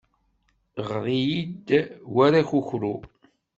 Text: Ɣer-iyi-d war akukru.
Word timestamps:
Ɣer-iyi-d 0.87 1.67
war 2.13 2.33
akukru. 2.41 2.95